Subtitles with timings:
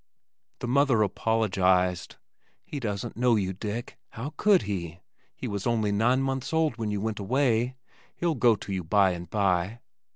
[0.61, 2.15] The mother apologized.
[2.65, 3.99] "He doesn't know you, Dick.
[4.09, 4.99] How could he?
[5.35, 7.75] He was only nine months old when you went away.
[8.15, 9.77] He'll go to you by and by."